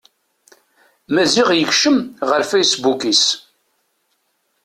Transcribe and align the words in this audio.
Maziɣ 1.13 1.49
yekcem 1.53 1.97
ɣer 2.29 2.41
fasebbuk-is. 2.49 3.25